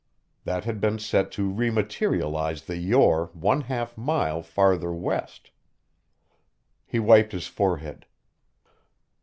That 0.45 0.63
had 0.63 0.81
been 0.81 0.97
set 0.97 1.31
to 1.33 1.47
re 1.51 1.69
materialize 1.69 2.63
the 2.63 2.75
Yore 2.77 3.29
one 3.33 3.61
half 3.61 3.95
mile 3.95 4.41
farther 4.41 4.91
west. 4.91 5.51
He 6.87 6.97
wiped 6.97 7.33
his 7.33 7.45
forehead. 7.45 8.07